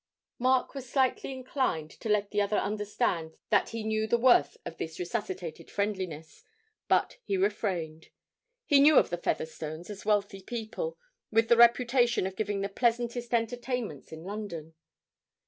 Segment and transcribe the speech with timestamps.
[0.39, 4.79] Mark was slightly inclined to let the other understand that he knew the worth of
[4.79, 6.43] this resuscitated friendliness,
[6.87, 8.07] but he refrained.
[8.65, 10.97] He knew of the Featherstones as wealthy people,
[11.29, 14.73] with the reputation of giving the pleasantest entertainments in London.